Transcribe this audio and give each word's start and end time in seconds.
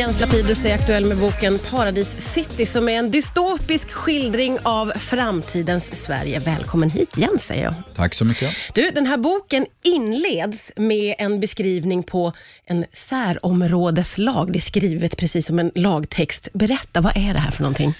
Jens 0.00 0.20
Lapidus 0.20 0.64
är 0.64 0.74
aktuell 0.74 1.08
med 1.08 1.18
boken 1.18 1.58
Paradis 1.70 2.16
City 2.18 2.66
som 2.66 2.88
är 2.88 2.92
en 2.92 3.10
dystopisk 3.10 3.90
skildring 3.90 4.58
av 4.62 4.92
framtidens 4.96 6.02
Sverige. 6.02 6.38
Välkommen 6.38 6.90
hit 6.90 7.16
Jens, 7.16 7.44
säger 7.44 7.64
jag. 7.64 7.74
Tack 7.94 8.14
så 8.14 8.24
mycket. 8.24 8.54
Du, 8.74 8.90
den 8.90 9.06
här 9.06 9.16
boken 9.16 9.66
inleds 9.82 10.72
med 10.76 11.14
en 11.18 11.40
beskrivning 11.40 12.02
på 12.02 12.32
en 12.64 12.84
särområdeslag. 12.92 14.52
Det 14.52 14.58
är 14.58 14.60
skrivet 14.60 15.16
precis 15.16 15.46
som 15.46 15.58
en 15.58 15.70
lagtext. 15.74 16.48
Berätta, 16.52 17.00
vad 17.00 17.16
är 17.16 17.34
det 17.34 17.40
här 17.40 17.50
för 17.50 17.62
någonting? 17.62 17.94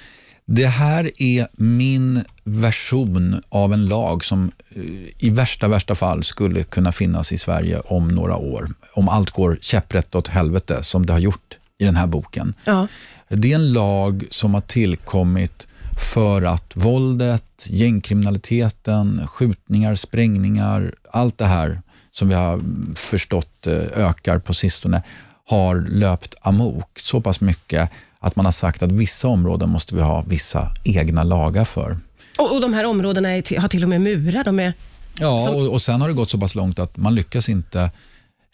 Det 0.45 0.67
här 0.67 1.11
är 1.23 1.48
min 1.53 2.25
version 2.45 3.43
av 3.48 3.73
en 3.73 3.87
lag 3.87 4.25
som 4.25 4.53
eh, 4.75 4.82
i 5.19 5.30
värsta, 5.30 5.69
värsta 5.69 5.95
fall 5.95 6.25
skulle 6.25 6.62
kunna 6.62 6.93
finnas 6.93 7.32
i 7.32 7.39
Sverige 7.39 7.80
om 7.80 8.09
några 8.09 8.37
år. 8.37 8.71
Om 8.93 9.09
allt 9.09 9.30
går 9.30 9.59
käpprätt 9.61 10.14
åt 10.14 10.29
helvete, 10.29 10.82
som 10.82 11.07
det 11.07 11.12
har 11.12 11.21
gjort 11.21 11.57
i 11.80 11.84
den 11.84 11.96
här 11.96 12.06
boken. 12.06 12.54
Ja. 12.64 12.86
Det 13.28 13.50
är 13.52 13.54
en 13.54 13.72
lag 13.72 14.25
som 14.30 14.54
har 14.54 14.61
tillkommit 14.61 15.66
för 16.12 16.43
att 16.43 16.72
våldet, 16.75 17.66
gängkriminaliteten, 17.66 19.26
skjutningar, 19.26 19.94
sprängningar, 19.94 20.94
allt 21.11 21.38
det 21.38 21.46
här 21.46 21.82
som 22.11 22.29
vi 22.29 22.35
har 22.35 22.61
förstått 22.94 23.66
eh, 23.66 23.74
ökar 24.08 24.38
på 24.38 24.54
sistone, 24.54 25.02
har 25.46 25.76
löpt 25.88 26.35
amok 26.43 26.98
så 26.98 27.21
pass 27.21 27.40
mycket 27.40 27.90
att 28.18 28.36
man 28.36 28.44
har 28.44 28.52
sagt 28.52 28.82
att 28.82 28.93
vissa 28.93 29.29
områden 29.29 29.68
måste 29.68 29.94
vi 29.94 30.00
ha 30.00 30.22
vissa 30.22 30.72
egna 30.85 31.22
lagar 31.22 31.64
för. 31.64 31.99
Och, 32.38 32.55
och 32.55 32.60
de 32.60 32.74
här 32.74 32.84
områdena 32.84 33.28
är, 33.30 33.60
har 33.60 33.69
till 33.69 33.83
och 33.83 33.88
med 33.88 34.00
murar. 34.00 34.44
De 34.44 34.60
är, 34.60 34.72
Ja, 35.19 35.41
Som- 35.47 35.55
och, 35.55 35.69
och 35.72 35.83
sen 35.83 36.00
har 36.00 36.08
det 36.08 36.14
gått 36.14 36.30
så 36.30 36.38
pass 36.38 36.55
långt 36.55 36.78
att 36.78 36.97
man 36.97 37.14
lyckas 37.14 37.48
inte 37.48 37.91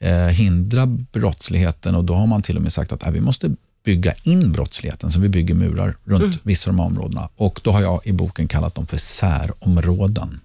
eh, 0.01 0.17
hindra 0.17 0.87
brottsligheten 0.87 1.95
och 1.95 2.05
då 2.05 2.15
har 2.15 2.27
man 2.27 2.43
till 2.43 2.57
och 2.57 2.63
med 2.63 2.73
sagt 2.73 2.93
att 2.93 3.07
äh, 3.07 3.11
vi 3.11 3.21
måste 3.21 3.55
bygga 3.85 4.13
in 4.23 4.53
brottsligheten, 4.53 5.13
så 5.13 5.21
vi 5.21 5.29
bygger 5.29 5.55
murar 5.55 5.97
runt 6.05 6.39
vissa 6.43 6.71
av 6.71 6.77
de 6.77 6.83
områdena. 6.83 7.29
Och 7.37 7.61
då 7.63 7.71
har 7.71 7.81
jag 7.81 8.01
i 8.05 8.13
boken 8.13 8.49
kallat 8.49 8.75
dem 8.75 8.87
för 8.87 8.97
särområden. 8.97 10.41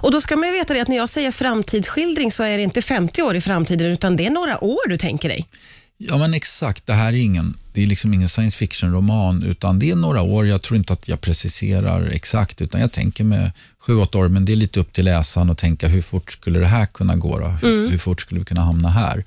och 0.00 0.10
då 0.10 0.20
ska 0.20 0.36
man 0.36 0.48
ju 0.48 0.54
veta 0.54 0.74
det 0.74 0.80
att 0.80 0.88
när 0.88 0.96
jag 0.96 1.08
säger 1.08 1.32
framtidsskildring 1.32 2.32
så 2.32 2.42
är 2.42 2.56
det 2.56 2.62
inte 2.62 2.82
50 2.82 3.22
år 3.22 3.36
i 3.36 3.40
framtiden, 3.40 3.86
utan 3.86 4.16
det 4.16 4.26
är 4.26 4.30
några 4.30 4.64
år 4.64 4.88
du 4.88 4.98
tänker 4.98 5.28
dig. 5.28 5.48
Ja, 5.96 6.18
men 6.18 6.34
exakt. 6.34 6.86
Det 6.86 6.92
här 6.92 7.12
är 7.12 7.16
ingen, 7.16 7.56
det 7.72 7.82
är 7.82 7.86
liksom 7.86 8.14
ingen 8.14 8.28
science 8.28 8.56
fiction-roman, 8.56 9.42
utan 9.42 9.78
det 9.78 9.90
är 9.90 9.96
några 9.96 10.22
år. 10.22 10.46
Jag 10.46 10.62
tror 10.62 10.76
inte 10.76 10.92
att 10.92 11.08
jag 11.08 11.20
preciserar 11.20 12.06
exakt, 12.06 12.60
utan 12.62 12.80
jag 12.80 12.92
tänker 12.92 13.24
med 13.24 13.52
sju, 13.78 13.96
åtta 13.96 14.18
år, 14.18 14.28
men 14.28 14.44
det 14.44 14.52
är 14.52 14.56
lite 14.56 14.80
upp 14.80 14.92
till 14.92 15.04
läsaren 15.04 15.50
att 15.50 15.58
tänka 15.58 15.88
hur 15.88 16.02
fort 16.02 16.32
skulle 16.32 16.58
det 16.58 16.66
här 16.66 16.86
kunna 16.86 17.16
gå? 17.16 17.38
Hur, 17.62 17.90
hur 17.90 17.98
fort 17.98 18.20
skulle 18.20 18.40
vi 18.40 18.44
kunna 18.44 18.60
hamna 18.60 18.88
här? 18.88 19.24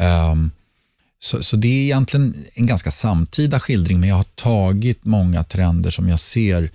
Ehm, 0.00 0.50
så, 1.18 1.42
så 1.42 1.56
det 1.56 1.68
är 1.68 1.82
egentligen 1.82 2.34
en 2.54 2.66
ganska 2.66 2.90
samtida 2.90 3.60
skildring, 3.60 4.00
men 4.00 4.08
jag 4.08 4.16
har 4.16 4.26
tagit 4.34 5.04
många 5.04 5.44
trender 5.44 5.90
som 5.90 6.08
jag 6.08 6.20
ser 6.20 6.70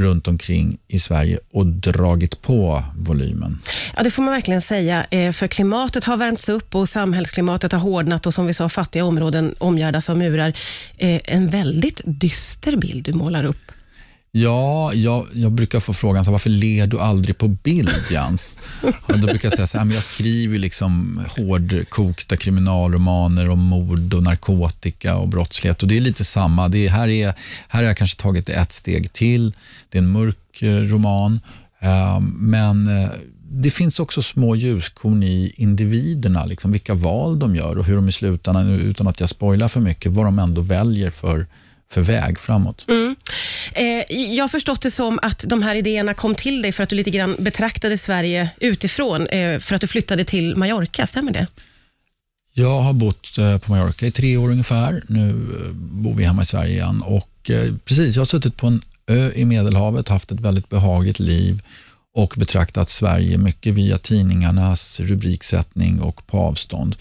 runt 0.00 0.28
omkring 0.28 0.78
i 0.88 0.98
Sverige 0.98 1.38
och 1.52 1.66
dragit 1.66 2.42
på 2.42 2.82
volymen. 2.96 3.58
Ja, 3.96 4.02
det 4.02 4.10
får 4.10 4.22
man 4.22 4.34
verkligen 4.34 4.60
säga, 4.60 5.06
eh, 5.10 5.32
för 5.32 5.46
klimatet 5.46 6.04
har 6.04 6.16
värmts 6.16 6.48
upp 6.48 6.74
och 6.74 6.88
samhällsklimatet 6.88 7.72
har 7.72 7.80
hårdnat 7.80 8.26
och 8.26 8.34
som 8.34 8.46
vi 8.46 8.54
sa, 8.54 8.68
fattiga 8.68 9.04
områden 9.04 9.54
omgärdas 9.58 10.10
av 10.10 10.18
murar. 10.18 10.52
Eh, 10.98 11.20
en 11.24 11.48
väldigt 11.48 12.00
dyster 12.04 12.76
bild 12.76 13.04
du 13.04 13.12
målar 13.12 13.44
upp. 13.44 13.72
Ja, 14.32 14.92
jag, 14.94 15.26
jag 15.32 15.52
brukar 15.52 15.80
få 15.80 15.94
frågan, 15.94 16.24
så 16.24 16.30
här, 16.30 16.32
varför 16.32 16.50
ler 16.50 16.86
du 16.86 17.00
aldrig 17.00 17.38
på 17.38 17.48
bild, 17.48 18.04
Jans? 18.10 18.58
Och 18.82 19.18
då 19.18 19.26
brukar 19.26 19.46
jag 19.46 19.52
säga, 19.52 19.66
så 19.66 19.78
här, 19.78 19.84
men 19.84 19.94
jag 19.94 20.04
skriver 20.04 20.58
liksom 20.58 21.20
hårdkokta 21.36 22.36
kriminalromaner 22.36 23.48
om 23.50 23.58
mord 23.58 24.14
och 24.14 24.22
narkotika 24.22 25.16
och 25.16 25.28
brottslighet. 25.28 25.82
Och 25.82 25.88
Det 25.88 25.96
är 25.96 26.00
lite 26.00 26.24
samma. 26.24 26.68
Det 26.68 26.86
är, 26.86 26.90
här, 26.90 27.08
är, 27.08 27.26
här 27.68 27.80
har 27.80 27.82
jag 27.82 27.96
kanske 27.96 28.16
tagit 28.16 28.46
det 28.46 28.52
ett 28.52 28.72
steg 28.72 29.12
till. 29.12 29.52
Det 29.88 29.98
är 29.98 30.02
en 30.02 30.12
mörk 30.12 30.62
eh, 30.62 30.80
roman, 30.80 31.40
ehm, 31.80 32.24
men 32.38 32.88
eh, 33.02 33.10
det 33.52 33.70
finns 33.70 34.00
också 34.00 34.22
små 34.22 34.56
ljuskorn 34.56 35.22
i 35.22 35.52
individerna, 35.56 36.46
liksom 36.46 36.72
vilka 36.72 36.94
val 36.94 37.38
de 37.38 37.56
gör 37.56 37.78
och 37.78 37.84
hur 37.84 37.96
de 37.96 38.08
i 38.08 38.12
slutändan, 38.12 38.70
utan 38.70 39.08
att 39.08 39.20
jag 39.20 39.28
spoilar 39.28 39.68
för 39.68 39.80
mycket, 39.80 40.12
vad 40.12 40.24
de 40.24 40.38
ändå 40.38 40.60
väljer 40.60 41.10
för, 41.10 41.46
för 41.92 42.00
väg 42.02 42.38
framåt. 42.38 42.86
Eh, 43.72 44.16
Jag 44.36 44.44
har 44.44 44.48
förstått 44.48 44.80
det 44.82 44.90
som 44.90 45.18
att 45.22 45.44
de 45.48 45.62
här 45.62 45.74
idéerna 45.74 46.14
kom 46.14 46.34
till 46.34 46.62
dig 46.62 46.72
för 46.72 46.82
att 46.82 46.88
du 46.88 46.96
lite 46.96 47.10
grann 47.10 47.36
betraktade 47.38 47.98
Sverige 47.98 48.50
utifrån, 48.60 49.26
eh, 49.26 49.58
för 49.58 49.74
att 49.74 49.80
du 49.80 49.86
flyttade 49.86 50.24
till 50.24 50.56
Mallorca, 50.56 51.06
stämmer 51.06 51.32
det? 51.32 51.46
Jag 52.52 52.80
har 52.80 52.92
bott 52.92 53.38
eh, 53.38 53.58
på 53.58 53.72
Mallorca 53.72 54.06
i 54.06 54.10
tre 54.12 54.36
år 54.36 54.50
ungefär. 54.50 55.02
Nu 55.06 55.28
eh, 55.30 55.72
bor 55.72 56.14
vi 56.14 56.24
hemma 56.24 56.42
i 56.42 56.44
Sverige 56.44 56.72
igen. 56.72 57.02
Och 57.02 57.50
eh, 57.50 57.74
precis, 57.84 58.16
jag 58.16 58.20
har 58.20 58.26
suttit 58.26 58.56
på 58.56 58.66
en 58.66 58.82
ö 59.06 59.30
i 59.34 59.44
Medelhavet, 59.44 60.08
haft 60.08 60.32
ett 60.32 60.40
väldigt 60.40 60.68
behagligt 60.68 61.18
liv 61.18 61.62
och 62.14 62.34
betraktat 62.36 62.90
Sverige 62.90 63.38
mycket 63.38 63.74
via 63.74 63.98
tidningarnas 63.98 65.00
rubriksättning 65.00 66.00
och 66.00 66.26
på 66.26 66.38
avstånd. 66.38 66.96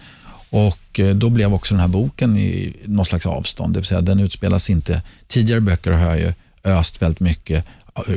Och 0.50 1.00
eh, 1.00 1.16
Då 1.16 1.30
blev 1.30 1.54
också 1.54 1.74
den 1.74 1.82
här 1.82 1.88
boken 1.88 2.38
i 2.38 2.74
något 2.86 3.08
slags 3.08 3.26
avstånd, 3.26 3.74
det 3.74 3.80
vill 3.80 3.88
säga 3.88 4.02
den 4.02 4.20
utspelas 4.20 4.70
inte... 4.70 5.02
Tidigare 5.28 5.62
böcker 5.62 5.92
har 5.92 6.06
jag 6.06 6.20
ju 6.20 6.34
öst 6.64 7.02
väldigt 7.02 7.20
mycket 7.20 7.66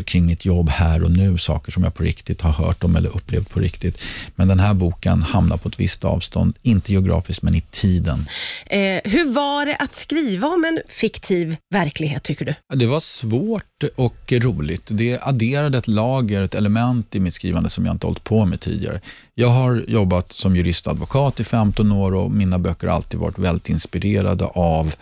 kring 0.05 0.27
mitt 0.27 0.45
jobb 0.45 0.69
här 0.69 1.03
och 1.03 1.11
nu, 1.11 1.39
saker 1.39 1.73
som 1.73 1.85
jag 1.85 1.95
på 1.95 2.03
riktigt 2.03 2.41
har 2.41 2.53
hört 2.53 2.85
om 2.85 2.97
eller 2.97 3.17
upplevt 3.17 3.51
på 3.51 3.61
riktigt. 3.61 4.03
Men 4.35 4.49
den 4.49 4.61
här 4.61 4.75
boken 4.75 5.23
hamnar 5.23 5.57
på 5.57 5.69
ett 5.69 5.81
visst 5.81 6.05
avstånd, 6.05 6.57
inte 6.63 6.93
geografiskt 6.93 7.43
men 7.43 7.55
i 7.55 7.61
tiden. 7.61 8.27
Eh, 8.67 9.01
hur 9.05 9.33
var 9.33 9.67
det 9.67 9.77
att 9.77 9.95
skriva 9.95 10.47
om 10.47 10.65
en 10.65 10.81
fiktiv 10.89 11.57
verklighet, 11.71 12.23
tycker 12.23 12.45
du? 12.45 12.55
Det 12.75 12.87
var 12.87 13.01
svårt 13.01 13.85
och 13.97 14.33
roligt. 14.33 14.89
Det 14.91 15.19
adderade 15.23 15.79
ett 15.79 15.89
lager, 15.89 16.43
ett 16.43 16.55
element 16.55 17.15
i 17.15 17.21
mitt 17.21 17.35
skrivande 17.35 17.71
som 17.71 17.87
jag 17.87 17.95
inte 17.95 18.07
hållit 18.07 18.25
på 18.25 18.45
med 18.45 18.61
tidigare. 18.61 19.01
Jag 19.35 19.49
har 19.49 19.85
jobbat 19.89 20.33
som 20.33 20.57
jurist 20.57 20.87
och 20.87 20.93
advokat 20.93 21.41
i 21.41 21.45
15 21.45 21.93
år 21.93 22.15
och 22.15 22.31
mina 22.31 22.59
böcker 22.59 22.87
har 22.87 22.95
alltid 22.95 23.21
varit 23.21 23.39
väldigt 23.39 23.69
inspirerade 23.69 24.45
av 24.45 24.95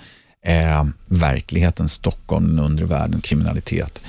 eh, 0.46 0.84
verkligheten, 1.06 1.88
Stockholm, 1.88 2.46
den 2.46 2.64
undre 2.64 2.86
världen, 2.86 3.20
kriminalitet. 3.20 4.00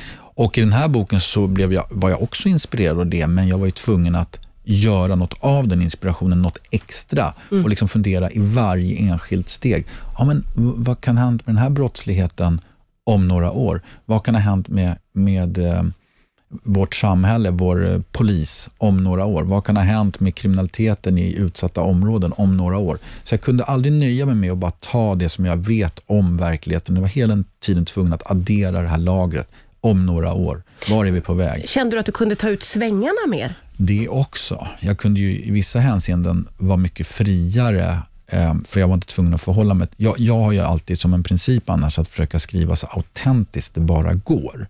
Och 0.41 0.57
i 0.57 0.61
den 0.61 0.73
här 0.73 0.87
boken 0.87 1.19
så 1.19 1.47
blev 1.47 1.73
jag, 1.73 1.85
var 1.89 2.09
jag 2.09 2.21
också 2.21 2.49
inspirerad 2.49 2.99
av 2.99 3.05
det, 3.07 3.27
men 3.27 3.47
jag 3.47 3.57
var 3.57 3.65
ju 3.65 3.71
tvungen 3.71 4.15
att 4.15 4.39
göra 4.63 5.15
något 5.15 5.33
av 5.39 5.67
den 5.67 5.81
inspirationen, 5.81 6.41
något 6.41 6.57
extra 6.71 7.33
och 7.49 7.69
liksom 7.69 7.87
fundera 7.87 8.31
i 8.31 8.39
varje 8.39 8.97
enskilt 8.97 9.49
steg. 9.49 9.85
Ja, 10.17 10.25
men 10.25 10.43
vad 10.55 11.01
kan 11.01 11.17
hända 11.17 11.43
med 11.45 11.55
den 11.55 11.63
här 11.63 11.69
brottsligheten 11.69 12.61
om 13.03 13.27
några 13.27 13.51
år? 13.51 13.81
Vad 14.05 14.23
kan 14.23 14.35
ha 14.35 14.41
hänt 14.41 14.67
med, 14.67 14.97
med 15.13 15.57
eh, 15.57 15.83
vårt 16.63 16.95
samhälle, 16.95 17.49
vår 17.49 17.89
eh, 17.89 17.99
polis 18.11 18.69
om 18.77 19.03
några 19.03 19.25
år? 19.25 19.43
Vad 19.43 19.63
kan 19.63 19.77
ha 19.77 19.83
hänt 19.83 20.19
med 20.19 20.35
kriminaliteten 20.35 21.17
i 21.17 21.33
utsatta 21.33 21.81
områden 21.81 22.33
om 22.37 22.57
några 22.57 22.77
år? 22.77 22.97
Så 23.23 23.33
jag 23.33 23.41
kunde 23.41 23.63
aldrig 23.63 23.93
nöja 23.93 24.25
mig 24.25 24.35
med 24.35 24.51
att 24.51 24.57
bara 24.57 24.71
ta 24.71 25.15
det 25.15 25.29
som 25.29 25.45
jag 25.45 25.57
vet 25.57 25.99
om 26.05 26.37
verkligheten. 26.37 26.95
Jag 26.95 27.01
var 27.01 27.09
hela 27.09 27.43
tiden 27.59 27.85
tvungen 27.85 28.13
att 28.13 28.31
addera 28.31 28.81
det 28.81 28.87
här 28.87 28.97
lagret 28.97 29.49
om 29.81 30.05
några 30.05 30.33
år. 30.33 30.63
Var 30.89 31.05
är 31.05 31.11
vi 31.11 31.21
på 31.21 31.33
väg? 31.33 31.69
Kände 31.69 31.95
du 31.95 31.99
att 31.99 32.05
du 32.05 32.11
kunde 32.11 32.35
ta 32.35 32.49
ut 32.49 32.63
svängarna 32.63 33.27
mer? 33.27 33.55
Det 33.77 34.07
också. 34.09 34.67
Jag 34.79 34.97
kunde 34.97 35.19
ju 35.19 35.39
i 35.45 35.51
vissa 35.51 35.79
hänseenden 35.79 36.47
vara 36.57 36.77
mycket 36.77 37.07
friare 37.07 37.97
eh, 38.27 38.55
för 38.65 38.79
jag 38.79 38.87
var 38.87 38.95
inte 38.95 39.07
tvungen 39.07 39.33
att 39.33 39.41
förhålla 39.41 39.73
mig. 39.73 39.87
Jag, 39.97 40.19
jag 40.19 40.39
har 40.39 40.51
ju 40.51 40.59
alltid 40.59 40.99
som 40.99 41.13
en 41.13 41.23
princip 41.23 41.69
annars 41.69 41.99
att 41.99 42.07
försöka 42.07 42.39
skriva 42.39 42.75
så 42.75 42.87
autentiskt 42.87 43.75
det 43.75 43.81
bara 43.81 44.13
går. 44.13 44.67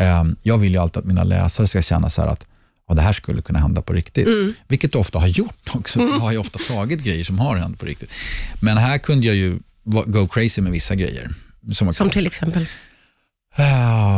Eh, 0.00 0.24
Jag 0.42 0.58
vill 0.58 0.72
ju 0.72 0.78
alltid 0.78 0.98
att 0.98 1.04
mina 1.04 1.24
läsare 1.24 1.66
ska 1.66 1.82
känna 1.82 2.10
så 2.10 2.22
att 2.22 2.46
ja, 2.88 2.94
det 2.94 3.02
här 3.02 3.12
skulle 3.12 3.42
kunna 3.42 3.58
hända 3.58 3.82
på 3.82 3.92
riktigt. 3.92 4.28
Vilket 4.68 4.92
det 4.92 4.98
ofta 4.98 5.18
har 5.18 5.26
gjort 5.28 5.70
också. 5.74 6.00
Jag 6.00 6.18
har 6.18 6.32
ju 6.32 6.38
ofta 6.38 6.58
tagit 6.58 7.02
grejer 7.02 7.24
som 7.24 7.38
har 7.38 7.56
hänt 7.56 7.80
på 7.80 7.86
riktigt. 7.86 8.12
Men 8.60 8.76
här 8.78 8.98
kunde 8.98 9.26
jag 9.26 9.36
ju 9.36 9.58
go 9.84 10.28
crazy 10.28 10.62
med 10.62 10.72
vissa 10.72 10.94
grejer. 10.94 11.30
Som, 11.72 11.92
Som 11.92 12.10
till 12.10 12.26
exempel? 12.26 12.66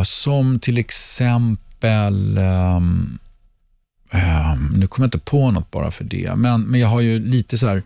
Som 0.05 0.59
till 0.59 0.79
exempel, 0.79 2.39
um, 2.39 3.19
um, 4.13 4.73
nu 4.77 4.87
kommer 4.87 5.05
jag 5.05 5.07
inte 5.07 5.19
på 5.19 5.51
något 5.51 5.71
bara 5.71 5.91
för 5.91 6.05
det, 6.05 6.35
men, 6.37 6.63
men 6.63 6.81
jag 6.81 6.89
har 6.89 7.01
ju 7.01 7.19
lite 7.19 7.59
så 7.59 7.67
här, 7.67 7.83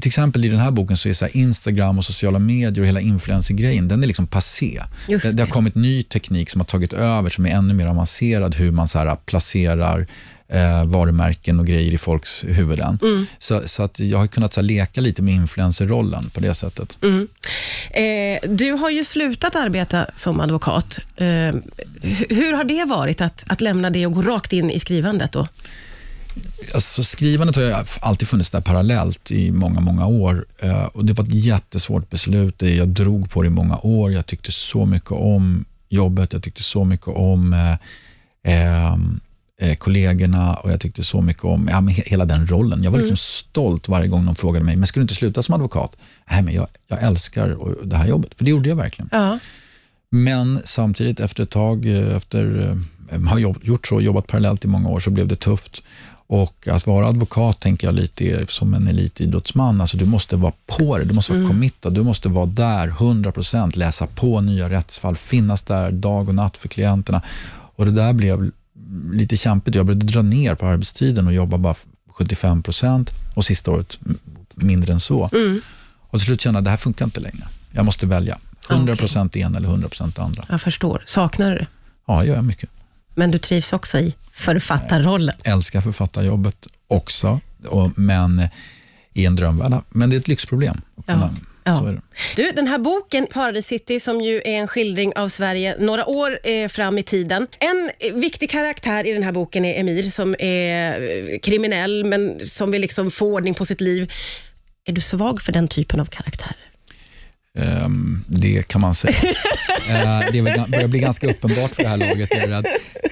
till 0.00 0.08
exempel 0.08 0.44
i 0.44 0.48
den 0.48 0.58
här 0.58 0.70
boken 0.70 0.96
så 0.96 1.08
är 1.08 1.12
så 1.12 1.26
Instagram 1.26 1.98
och 1.98 2.04
sociala 2.04 2.38
medier 2.38 2.80
och 2.80 2.88
hela 2.88 3.00
influencer-grejen, 3.00 3.88
den 3.88 4.02
är 4.02 4.06
liksom 4.06 4.26
passé. 4.26 4.82
Just 5.08 5.24
det, 5.24 5.32
det 5.32 5.42
har 5.42 5.50
kommit 5.50 5.74
ny 5.74 6.02
teknik 6.02 6.50
som 6.50 6.60
har 6.60 6.66
tagit 6.66 6.92
över, 6.92 7.30
som 7.30 7.46
är 7.46 7.50
ännu 7.50 7.74
mer 7.74 7.86
avancerad, 7.86 8.54
hur 8.54 8.70
man 8.70 8.88
så 8.88 8.98
här 8.98 9.16
placerar 9.16 10.06
eh, 10.48 10.84
varumärken 10.84 11.60
och 11.60 11.66
grejer 11.66 11.92
i 11.92 11.98
folks 11.98 12.44
huvuden. 12.44 12.98
Så, 13.38 13.62
så 13.66 13.82
att 13.82 13.98
jag 13.98 14.18
har 14.18 14.26
kunnat 14.26 14.52
så 14.52 14.60
här, 14.60 14.66
leka 14.66 15.00
lite 15.00 15.22
med 15.22 15.34
influencerrollen 15.34 16.30
på 16.30 16.40
det 16.40 16.54
sättet. 16.54 16.98
Mm. 17.02 17.28
Eh, 17.90 18.50
du 18.50 18.72
har 18.72 18.90
ju 18.90 19.04
slutat 19.04 19.56
arbeta 19.56 20.06
som 20.16 20.40
advokat. 20.40 20.98
Eh, 21.16 21.24
hu- 21.24 22.34
hur 22.34 22.52
har 22.52 22.64
det 22.64 22.84
varit 22.84 23.20
att, 23.20 23.44
att 23.46 23.60
lämna 23.60 23.90
det 23.90 24.06
och 24.06 24.12
gå 24.12 24.22
rakt 24.22 24.52
in 24.52 24.70
i 24.70 24.80
skrivandet? 24.80 25.32
Då? 25.32 25.48
Alltså, 26.74 27.04
skrivandet 27.04 27.56
har 27.56 27.84
alltid 28.00 28.28
funnits 28.28 28.50
där 28.50 28.60
parallellt 28.60 29.30
i 29.30 29.50
många, 29.50 29.80
många 29.80 30.06
år. 30.06 30.46
Eh, 30.62 30.84
och 30.84 31.04
Det 31.04 31.12
var 31.12 31.24
ett 31.24 31.34
jättesvårt 31.34 32.10
beslut. 32.10 32.62
Jag 32.62 32.88
drog 32.88 33.30
på 33.30 33.42
det 33.42 33.46
i 33.46 33.50
många 33.50 33.78
år. 33.78 34.12
Jag 34.12 34.26
tyckte 34.26 34.52
så 34.52 34.86
mycket 34.86 35.10
om 35.10 35.64
jobbet. 35.88 36.32
Jag 36.32 36.42
tyckte 36.42 36.62
så 36.62 36.84
mycket 36.84 37.08
om 37.08 37.52
eh, 37.52 37.72
eh, 38.54 38.92
eh 39.60 39.76
kollegorna 39.76 40.54
och 40.54 40.72
jag 40.72 40.80
tyckte 40.80 41.04
så 41.04 41.20
mycket 41.20 41.44
om 41.44 41.68
ja, 41.70 41.80
men 41.80 41.94
hela 41.94 42.24
den 42.24 42.46
rollen. 42.46 42.82
Jag 42.82 42.90
var 42.90 42.98
liksom 42.98 43.12
mm. 43.12 43.16
stolt 43.16 43.88
varje 43.88 44.08
gång 44.08 44.26
de 44.26 44.34
frågade 44.34 44.64
mig, 44.64 44.76
men 44.76 44.86
ska 44.86 45.00
du 45.00 45.02
inte 45.02 45.14
sluta 45.14 45.42
som 45.42 45.54
advokat? 45.54 45.96
Nej, 46.30 46.42
men 46.42 46.54
jag, 46.54 46.66
jag 46.88 47.02
älskar 47.02 47.58
det 47.84 47.96
här 47.96 48.08
jobbet, 48.08 48.34
för 48.34 48.44
det 48.44 48.50
gjorde 48.50 48.68
jag 48.68 48.76
verkligen. 48.76 49.08
Ja. 49.12 49.38
Men 50.10 50.60
samtidigt 50.64 51.20
efter 51.20 51.42
ett 51.42 51.50
tag, 51.50 51.86
eh, 51.86 52.16
efter 52.16 52.72
att 53.10 53.30
ha 53.30 53.38
gjort 53.38 53.86
så, 53.86 54.00
jobbat 54.00 54.26
parallellt 54.26 54.64
i 54.64 54.68
många 54.68 54.88
år, 54.88 55.00
så 55.00 55.10
blev 55.10 55.28
det 55.28 55.36
tufft. 55.36 55.82
Och 56.32 56.68
att 56.68 56.86
vara 56.86 57.06
advokat 57.06 57.60
tänker 57.60 57.86
jag 57.86 57.94
lite 57.94 58.46
som 58.48 58.74
en 58.74 58.88
elitidrottsman. 58.88 59.80
Alltså 59.80 59.96
du 59.96 60.04
måste 60.04 60.36
vara 60.36 60.52
på 60.66 60.98
det, 60.98 61.04
du 61.04 61.14
måste 61.14 61.32
vara 61.32 61.40
mm. 61.40 61.50
committad, 61.50 61.92
du 61.92 62.02
måste 62.02 62.28
vara 62.28 62.46
där 62.46 62.88
100%, 62.88 63.78
läsa 63.78 64.06
på 64.06 64.40
nya 64.40 64.70
rättsfall, 64.70 65.16
finnas 65.16 65.62
där 65.62 65.92
dag 65.92 66.28
och 66.28 66.34
natt 66.34 66.56
för 66.56 66.68
klienterna. 66.68 67.22
Och 67.50 67.84
Det 67.84 67.90
där 67.90 68.12
blev 68.12 68.50
lite 69.12 69.36
kämpigt. 69.36 69.74
Jag 69.74 69.86
började 69.86 70.06
dra 70.06 70.22
ner 70.22 70.54
på 70.54 70.66
arbetstiden 70.66 71.26
och 71.26 71.32
jobba 71.32 71.58
bara 71.58 71.74
75% 72.18 73.10
och 73.34 73.44
sista 73.44 73.70
året 73.70 73.98
mindre 74.54 74.92
än 74.92 75.00
så. 75.00 75.30
Mm. 75.32 75.60
Och 76.00 76.18
till 76.18 76.26
slut 76.26 76.40
kände 76.40 76.56
jag 76.56 76.60
att 76.60 76.64
det 76.64 76.70
här 76.70 76.76
funkar 76.76 77.04
inte 77.04 77.20
längre. 77.20 77.48
Jag 77.72 77.84
måste 77.84 78.06
välja. 78.06 78.38
100% 78.68 79.26
okay. 79.26 79.42
ena 79.42 79.58
eller 79.58 79.68
100% 79.68 80.12
det 80.16 80.22
andra. 80.22 80.44
Jag 80.48 80.60
förstår. 80.60 81.02
Saknar 81.06 81.50
du 81.50 81.58
det? 81.58 81.66
Ja, 82.06 82.24
jag 82.24 82.36
gör 82.36 82.42
mycket. 82.42 82.70
Men 83.20 83.30
du 83.30 83.38
trivs 83.38 83.72
också 83.72 83.98
i 83.98 84.14
författarrollen? 84.32 85.34
Jag 85.44 85.52
älskar 85.52 85.80
författarjobbet 85.80 86.66
också, 86.88 87.40
och, 87.68 87.98
men 87.98 88.48
i 89.12 89.26
en 89.26 89.36
drömvärld. 89.36 89.72
Men 89.88 90.10
det 90.10 90.16
är 90.16 90.20
ett 90.20 90.28
lyxproblem. 90.28 90.80
Ja. 91.06 91.30
Ja. 91.64 91.94
Du, 92.36 92.52
den 92.52 92.66
här 92.66 92.78
boken, 92.78 93.26
Paradise 93.26 93.68
City, 93.68 94.00
som 94.00 94.20
ju 94.20 94.36
är 94.36 94.60
en 94.60 94.68
skildring 94.68 95.12
av 95.16 95.28
Sverige 95.28 95.76
några 95.78 96.06
år 96.06 96.38
eh, 96.44 96.68
fram 96.68 96.98
i 96.98 97.02
tiden. 97.02 97.46
En 97.58 97.90
viktig 98.20 98.50
karaktär 98.50 99.06
i 99.06 99.12
den 99.12 99.22
här 99.22 99.32
boken 99.32 99.64
är 99.64 99.80
Emir, 99.80 100.10
som 100.10 100.36
är 100.38 101.00
eh, 101.00 101.38
kriminell, 101.38 102.04
men 102.04 102.40
som 102.40 102.70
vill 102.70 102.80
liksom 102.80 103.10
få 103.10 103.26
ordning 103.26 103.54
på 103.54 103.64
sitt 103.64 103.80
liv. 103.80 104.12
Är 104.84 104.92
du 104.92 105.00
svag 105.00 105.42
för 105.42 105.52
den 105.52 105.68
typen 105.68 106.00
av 106.00 106.04
karaktärer? 106.04 106.69
Um, 107.58 108.24
det 108.26 108.68
kan 108.68 108.80
man 108.80 108.94
säga. 108.94 109.14
uh, 109.88 110.32
det 110.32 110.42
börjar 110.42 110.88
bli 110.88 110.98
ganska 110.98 111.30
uppenbart 111.30 111.70
för 111.70 111.82
det 111.82 111.88
här 111.88 111.96
laget. 111.96 112.28
Jag. 112.48 112.64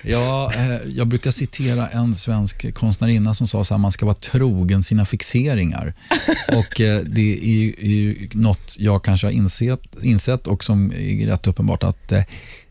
Jag, 0.02 0.54
uh, 0.54 0.88
jag 0.88 1.06
brukar 1.06 1.30
citera 1.30 1.88
en 1.88 2.14
svensk 2.14 2.74
konstnärinna 2.74 3.34
som 3.34 3.48
sa 3.48 3.60
att 3.60 3.80
man 3.80 3.92
ska 3.92 4.06
vara 4.06 4.14
trogen 4.14 4.82
sina 4.82 5.04
fixeringar. 5.04 5.94
Och 6.48 6.80
uh, 6.80 7.00
Det 7.00 7.32
är, 7.32 7.84
är 7.84 8.36
något 8.36 8.76
jag 8.78 9.04
kanske 9.04 9.26
har 9.26 9.32
insett, 9.32 9.80
insett 10.02 10.46
och 10.46 10.64
som 10.64 10.92
är 10.92 11.26
rätt 11.26 11.46
uppenbart 11.46 11.82
att 11.82 12.12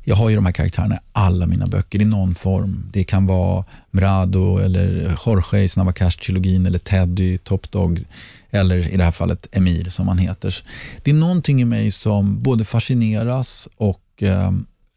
jag 0.10 0.16
har 0.16 0.30
ju 0.30 0.36
de 0.36 0.46
här 0.46 0.54
karaktärerna 0.54 0.96
i 0.96 1.00
alla 1.12 1.48
mina 1.48 1.68
böcker 1.68 2.02
i 2.02 2.06
någon 2.06 2.36
form. 2.36 2.90
Det 2.94 3.04
kan 3.04 3.26
vara 3.26 3.66
Mrado, 3.92 4.58
eller 4.58 5.18
Jorge 5.26 5.64
i 5.64 5.70
Snabba 5.70 5.92
Cash-trilogin, 5.92 6.68
eller 6.68 6.80
Teddy, 6.80 7.38
Top 7.38 7.72
Dog, 7.72 8.06
eller 8.50 8.94
i 8.94 8.98
det 8.98 9.04
här 9.04 9.12
fallet 9.12 9.48
Emir 9.52 9.90
som 9.90 10.08
han 10.08 10.18
heter. 10.18 10.64
Det 11.04 11.12
är 11.12 11.16
någonting 11.16 11.62
i 11.62 11.66
mig 11.66 11.92
som 11.92 12.44
både 12.44 12.66
fascineras 12.66 13.68
och 13.78 14.24
eh, 14.24 14.52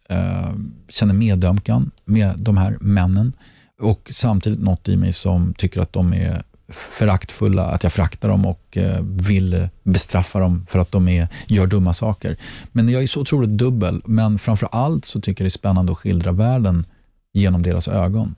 eh, 0.09 0.53
känner 0.89 1.15
medömkan 1.15 1.91
med 2.05 2.35
de 2.39 2.56
här 2.56 2.79
männen 2.81 3.33
och 3.81 4.11
samtidigt 4.15 4.61
något 4.61 4.89
i 4.89 4.97
mig 4.97 5.13
som 5.13 5.55
tycker 5.55 5.81
att 5.81 5.93
de 5.93 6.15
är 6.15 6.43
föraktfulla, 6.70 7.64
att 7.64 7.82
jag 7.82 7.93
föraktar 7.93 8.28
dem 8.28 8.46
och 8.46 8.76
eh, 8.76 9.00
vill 9.02 9.69
bestraffa 9.82 10.38
dem 10.38 10.67
för 10.70 10.78
att 10.78 10.93
de 10.93 11.08
är, 11.08 11.28
gör 11.46 11.67
dumma 11.67 11.94
saker. 11.94 12.37
Men 12.72 12.88
jag 12.88 13.02
är 13.02 13.06
så 13.06 13.20
otroligt 13.20 13.50
dubbel, 13.50 14.02
men 14.05 14.38
framför 14.38 14.69
allt 14.72 15.05
så 15.05 15.20
tycker 15.20 15.44
jag 15.44 15.46
det 15.46 15.49
är 15.49 15.58
spännande 15.58 15.93
att 15.93 15.99
skildra 15.99 16.32
världen 16.32 16.87
genom 17.32 17.62
deras 17.62 17.88
ögon. 17.88 18.34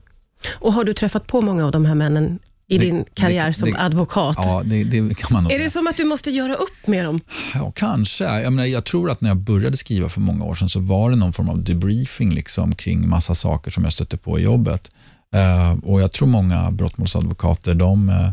Och 0.51 0.73
Har 0.73 0.83
du 0.83 0.93
träffat 0.93 1.27
på 1.27 1.41
många 1.41 1.65
av 1.65 1.71
de 1.71 1.85
här 1.85 1.95
männen 1.95 2.39
i 2.67 2.77
det, 2.77 2.85
din 2.85 3.05
karriär 3.13 3.47
det, 3.47 3.53
som 3.53 3.71
det, 3.71 3.79
advokat? 3.79 4.35
Ja, 4.39 4.61
det, 4.65 4.83
det, 4.83 5.17
kan 5.17 5.33
man 5.33 5.43
nog 5.43 5.51
Är 5.51 5.59
det 5.59 5.69
som 5.69 5.87
att 5.87 5.97
du 5.97 6.03
måste 6.03 6.31
göra 6.31 6.55
upp 6.55 6.87
med 6.87 7.05
dem? 7.05 7.19
Ja, 7.53 7.71
kanske. 7.75 8.23
Jag, 8.23 8.53
menar, 8.53 8.67
jag 8.67 8.85
tror 8.85 9.11
att 9.11 9.21
när 9.21 9.29
jag 9.29 9.37
började 9.37 9.77
skriva 9.77 10.09
för 10.09 10.21
många 10.21 10.45
år 10.45 10.55
sedan 10.55 10.69
så 10.69 10.79
var 10.79 11.09
det 11.09 11.15
någon 11.15 11.33
form 11.33 11.49
av 11.49 11.63
debriefing 11.63 12.33
liksom, 12.33 12.75
kring 12.75 13.09
massa 13.09 13.35
saker 13.35 13.71
som 13.71 13.83
jag 13.83 13.93
stötte 13.93 14.17
på 14.17 14.39
i 14.39 14.43
jobbet. 14.43 14.91
Uh, 15.35 15.71
och 15.83 16.01
Jag 16.01 16.11
tror 16.11 16.27
många 16.27 16.71
brottmålsadvokater, 16.71 17.73
de 17.73 18.09
uh, 18.09 18.29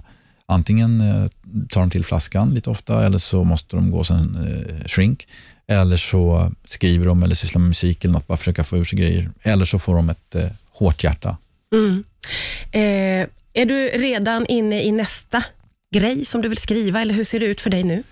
antingen 0.47 1.01
uh, 1.01 1.29
tar 1.69 1.81
de 1.81 1.91
till 1.91 2.05
flaskan 2.05 2.55
lite 2.55 2.71
ofta 2.71 3.07
eller 3.07 3.19
så 3.19 3.45
måste 3.45 3.77
de 3.77 3.91
gå 3.91 4.05
en 4.11 4.37
uh, 4.37 4.87
shrink. 4.87 5.29
Eller 5.67 5.97
så 5.97 6.53
skriver 6.65 7.07
de 7.07 7.23
eller 7.23 7.35
sysslar 7.35 7.61
med 7.61 7.69
musik 7.69 8.05
eller 8.05 8.13
något, 8.13 8.27
bara 8.27 8.39
försöka 8.39 8.65
få 8.65 8.77
ur 8.79 8.85
sig 8.85 8.99
grejer. 8.99 9.31
Eller 9.43 9.65
så 9.65 9.79
får 9.79 9.95
de 9.95 10.11
ett 10.11 10.37
hårt 10.73 11.05
hjärta. 11.05 11.37
Mm. 11.73 12.05
Är 13.53 13.67
du 13.67 13.89
redan 13.89 14.47
inne 14.47 14.83
i 14.83 14.93
nästa 14.93 15.45
grej 15.95 16.25
som 16.25 16.43
du 16.43 16.49
vill 16.49 16.59
skriva, 16.59 17.01
eller 17.01 17.15
hur 17.15 17.25
ser 17.25 17.41
det 17.41 17.47
ut 17.47 17.61
för 17.61 17.71
dig 17.71 17.85
nu? 17.85 18.03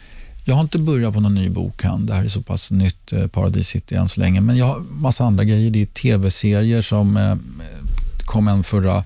Jag 0.48 0.54
har 0.54 0.62
inte 0.62 0.78
börjat 0.78 1.14
på 1.14 1.20
någon 1.20 1.34
ny 1.34 1.48
bok 1.48 1.84
än. 1.84 2.06
Det 2.06 2.14
här 2.14 2.24
är 2.24 2.28
så 2.28 2.42
pass 2.42 2.70
nytt, 2.70 3.12
eh, 3.12 3.26
Paradise 3.26 3.70
City, 3.70 3.94
än 3.94 4.08
så 4.08 4.20
länge. 4.20 4.40
Men 4.40 4.56
jag 4.56 4.66
har 4.66 4.78
massa 4.80 5.24
andra 5.24 5.44
grejer. 5.44 5.70
Det 5.70 5.82
är 5.82 5.86
tv-serier 5.86 6.82
som 6.82 7.16
eh, 7.16 7.36
kom 8.28 8.48
en 8.48 8.64
förra 8.64 9.04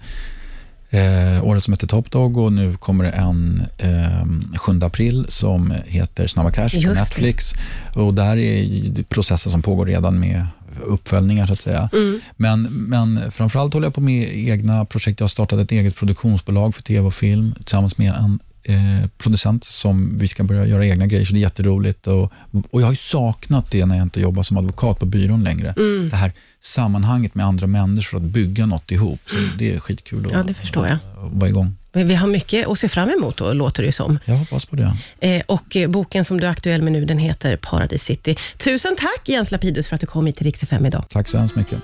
eh, 0.91 1.45
året 1.45 1.65
som 1.65 1.73
heter 1.73 1.87
Top 1.87 2.11
Dog 2.11 2.37
och 2.37 2.53
nu 2.53 2.77
kommer 2.77 3.05
det 3.05 3.11
en 3.11 3.63
eh, 3.79 4.59
7 4.59 4.81
april 4.83 5.27
som 5.29 5.75
heter 5.87 6.27
Snabba 6.27 6.51
Cash 6.51 6.69
Just 6.73 6.87
på 6.87 6.95
Netflix. 6.95 7.53
Det. 7.95 8.01
Och 8.01 8.15
där 8.15 8.37
är 8.37 9.03
processer 9.03 9.51
som 9.51 9.63
pågår 9.63 9.87
redan 9.87 10.21
med 10.21 10.47
uppföljningar 10.81 11.47
så 11.47 11.53
att 11.53 11.61
säga. 11.61 11.91
Mm. 11.93 12.21
Men, 12.37 12.63
men 12.63 13.31
framförallt 13.33 13.75
håller 13.75 13.87
jag 13.87 13.95
på 13.95 14.01
med 14.01 14.31
egna 14.33 14.85
projekt. 14.85 15.21
Jag 15.21 15.25
har 15.25 15.29
startat 15.29 15.59
ett 15.59 15.73
eget 15.73 15.97
produktionsbolag 15.97 16.75
för 16.75 16.83
tv 16.83 17.07
och 17.07 17.15
film 17.15 17.55
tillsammans 17.55 17.99
med 17.99 18.15
en 18.15 18.39
eh, 18.65 19.09
producent 19.19 19.65
som 19.65 20.19
vi 20.19 20.29
ska 20.29 20.45
börja 20.45 20.67
göra 20.67 20.87
egna 20.87 21.07
grejer, 21.07 21.25
så 21.25 21.33
det 21.33 21.39
är 21.39 21.41
jätteroligt. 21.41 22.07
Och, 22.07 22.33
och 22.71 22.83
jag 22.83 22.87
har 22.87 22.95
saknat 22.95 23.71
det 23.71 23.87
när 23.87 23.97
jag 23.97 24.03
inte 24.03 24.21
jobbar 24.21 24.43
som 24.43 24.57
advokat 24.57 24.99
på 24.99 25.07
byrån 25.07 25.45
längre. 25.45 25.75
Mm. 25.77 26.09
Det 26.09 26.17
här 26.17 26.33
sammanhanget 26.61 27.35
med 27.35 27.47
andra 27.47 27.67
människor, 27.67 28.19
att 28.19 28.23
bygga 28.23 28.67
något 28.67 28.91
ihop. 28.91 29.21
Så. 29.27 29.37
Det 29.59 29.75
är 29.75 29.79
skitkul 29.79 30.27
att, 30.27 30.33
ja, 30.33 30.43
det 30.43 30.55
förstår 30.55 30.87
jag. 30.87 30.95
att 30.95 31.33
vara 31.33 31.51
igång. 31.51 31.77
Vi 31.93 32.15
har 32.15 32.27
mycket 32.27 32.69
att 32.69 32.79
se 32.79 32.89
fram 32.89 33.09
emot, 33.09 33.37
då, 33.37 33.53
låter 33.53 33.83
det 33.83 33.93
som. 33.93 34.19
Jag 34.25 34.37
hoppas 34.37 34.65
på 34.65 34.77
det. 34.77 34.97
Eh, 35.21 35.43
och 35.47 35.77
eh, 35.77 35.91
boken 35.91 36.25
som 36.25 36.41
du 36.41 36.47
är 36.47 36.51
aktuell 36.51 36.83
med 36.83 36.93
nu, 36.93 37.05
den 37.05 37.19
heter 37.19 37.57
Paradise 37.57 38.05
City. 38.05 38.37
Tusen 38.57 38.97
tack 38.97 39.29
Jens 39.29 39.51
Lapidus 39.51 39.89
för 39.89 39.95
att 39.95 40.01
du 40.01 40.07
kom 40.07 40.27
hit 40.27 40.37
till 40.37 40.47
Rix 40.47 40.63
FM 40.63 40.87
idag. 40.87 41.05
Tack 41.11 41.29
så 41.29 41.39
hemskt 41.39 41.57
mycket. 41.57 41.79